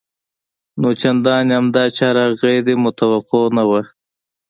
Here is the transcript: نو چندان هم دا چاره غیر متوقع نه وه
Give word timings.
نو 0.81 0.89
چندان 1.01 1.45
هم 1.55 1.65
دا 1.75 1.83
چاره 1.97 2.25
غیر 2.41 2.65
متوقع 2.85 3.43
نه 3.57 3.63
وه 3.69 3.81